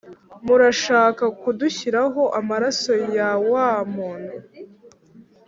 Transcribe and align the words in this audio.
Murashaka 0.45 1.23
kudushyiraho 1.39 2.23
amaraso 2.39 2.91
ya 3.15 3.29
wa 3.49 3.69
muntu 3.93 4.35